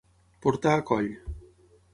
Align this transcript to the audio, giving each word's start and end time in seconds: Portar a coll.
Portar 0.45 0.73
a 0.79 0.81
coll. 0.89 1.13